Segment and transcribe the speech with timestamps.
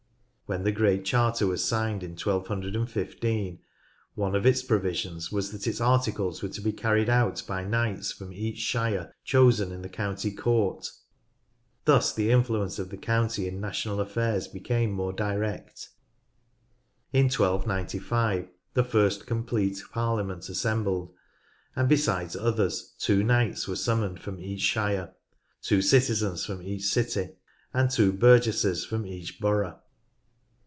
[0.51, 3.59] When the great Charter was signed in 1215
[4.15, 8.11] one of its provisions was that its articles were to be carried out by knights
[8.11, 10.89] from each shire chosen in the County Court.
[11.85, 15.87] Thus the influence of the county in national affairs became more direct.
[17.13, 21.13] In 1295 the first complete Parliament assembled,
[21.77, 25.13] and, besides others, two knights were summoned from each shire,
[25.61, 27.29] two citizens from each city,
[27.73, 29.77] and two burgesses from each borough.